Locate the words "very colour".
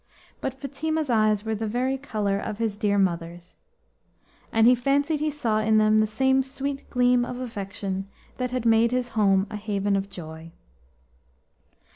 1.67-2.39